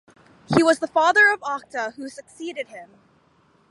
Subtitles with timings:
[0.57, 2.89] He was the father of Octa, who succeeded him.